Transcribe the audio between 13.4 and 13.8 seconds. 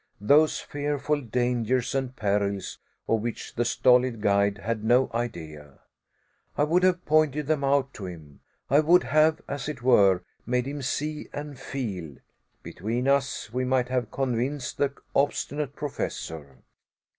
we